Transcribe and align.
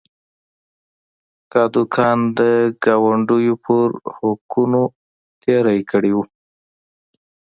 کادوګان 1.51 2.19
د 2.39 2.39
ګاونډیو 2.83 3.55
پر 3.63 3.87
حقونو 4.15 4.81
تېری 5.41 5.79
کړی 5.91 6.11
و. 6.15 6.17